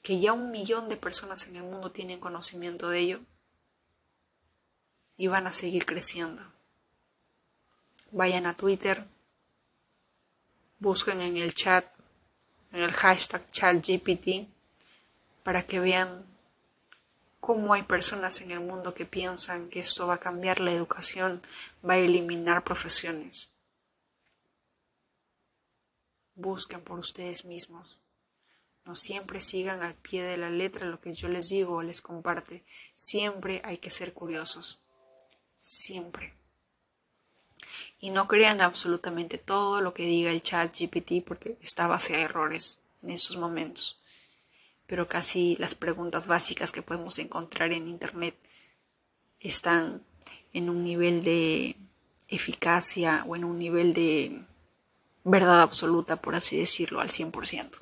que 0.03 0.19
ya 0.19 0.33
un 0.33 0.51
millón 0.51 0.89
de 0.89 0.97
personas 0.97 1.47
en 1.47 1.57
el 1.57 1.63
mundo 1.63 1.93
tienen 1.93 2.19
conocimiento 2.19 2.89
de 2.89 2.99
ello 2.99 3.21
y 5.17 5.29
van 5.29 5.47
a 5.47 5.53
seguir 5.53 5.87
creciendo. 5.87 6.43
Vayan 8.11 8.47
a 8.47 8.57
Twitter, 8.57 9.07
busquen 10.81 11.21
en 11.21 11.37
el 11.37 11.55
chat 11.55 11.87
en 12.73 12.81
el 12.81 12.93
hashtag 12.93 13.51
ChatGPT 13.51 14.49
para 15.43 15.67
que 15.67 15.81
vean 15.81 16.27
cómo 17.40 17.74
hay 17.74 17.83
personas 17.83 18.40
en 18.40 18.51
el 18.51 18.61
mundo 18.61 18.94
que 18.94 19.05
piensan 19.05 19.68
que 19.68 19.81
esto 19.81 20.07
va 20.07 20.14
a 20.14 20.20
cambiar 20.20 20.61
la 20.61 20.72
educación, 20.72 21.42
va 21.88 21.94
a 21.94 21.98
eliminar 21.98 22.64
profesiones. 22.64 23.51
Busquen 26.35 26.81
por 26.81 26.98
ustedes 26.98 27.44
mismos. 27.44 28.03
No 28.85 28.94
siempre 28.94 29.40
sigan 29.40 29.83
al 29.83 29.94
pie 29.94 30.22
de 30.22 30.38
la 30.38 30.51
letra 30.51 30.87
lo 30.87 31.01
que 31.01 31.12
yo 31.12 31.29
les 31.29 31.48
digo 31.48 31.74
o 31.74 31.83
les 31.83 32.01
comparte. 32.01 32.64
Siempre 32.94 33.61
hay 33.64 33.79
que 33.79 33.90
ser 33.90 34.14
curiosos. 34.14 34.83
Siempre 35.55 36.38
y 38.01 38.11
no 38.11 38.29
crean 38.29 38.61
absolutamente 38.61 39.38
todo 39.38 39.81
lo 39.81 39.92
que 39.94 40.05
diga 40.05 40.31
el 40.31 40.42
chat 40.42 40.74
GPT 40.77 41.24
porque 41.27 41.59
está 41.61 41.87
base 41.87 42.14
a 42.14 42.20
errores 42.20 42.81
en 43.03 43.11
estos 43.11 43.37
momentos. 43.37 43.98
Pero 44.88 45.07
casi 45.07 45.55
las 45.57 45.74
preguntas 45.74 46.27
básicas 46.27 46.72
que 46.72 46.83
podemos 46.83 47.18
encontrar 47.18 47.72
en 47.72 47.88
Internet 47.88 48.35
están 49.38 50.03
en 50.55 50.70
un 50.70 50.83
nivel 50.83 51.22
de 51.22 51.77
eficacia 52.29 53.22
o 53.29 53.37
en 53.37 53.44
un 53.44 53.59
nivel 53.59 53.92
de 53.92 54.42
verdad 55.24 55.61
absoluta, 55.61 56.16
por 56.16 56.35
así 56.35 56.59
decirlo, 56.59 57.01
al 57.01 57.11
100%. 57.11 57.79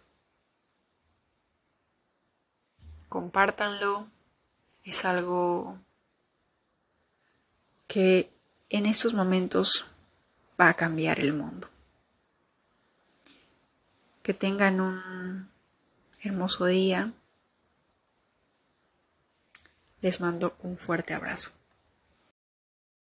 Compártanlo. 3.09 4.09
Es 4.85 5.05
algo 5.05 5.79
que 7.87 8.31
en 8.69 8.85
estos 8.85 9.15
momentos 9.15 9.87
va 10.61 10.71
a 10.71 10.75
cambiar 10.75 11.21
el 11.21 11.33
mundo. 11.33 11.69
Que 14.25 14.35
tengan 14.35 14.81
un 14.81 15.56
hermoso 16.27 16.67
día. 16.67 17.13
Les 20.01 20.21
mando 20.21 20.57
un 20.63 20.77
fuerte 20.77 21.15
abrazo. 21.15 21.56